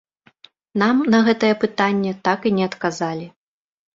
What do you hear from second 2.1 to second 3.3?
так і не адказалі.